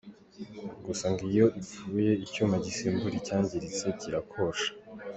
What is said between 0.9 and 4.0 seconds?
ngo iyo ipfuye, icyuma gisimbura icyangiritse